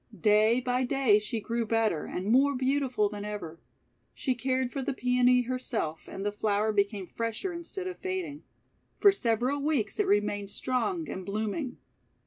[0.19, 3.59] Day by day she grew better, and more beautiful than ever.
[4.15, 8.41] She cared for the Peony herself, and the flower became fresher instead of fading.
[8.97, 11.77] For several weeks it remained strong and blooming.